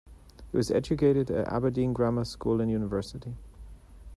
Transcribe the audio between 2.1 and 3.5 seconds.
school and university.